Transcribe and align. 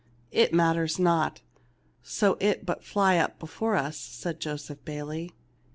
"It 0.45 0.51
matters 0.51 0.97
not, 0.97 1.41
so 2.01 2.35
it 2.39 2.65
but 2.65 2.83
fly 2.83 3.17
up 3.19 3.37
before 3.37 3.75
us," 3.75 3.99
said 3.99 4.39
Joseph 4.39 4.83
Bayley. 4.83 5.33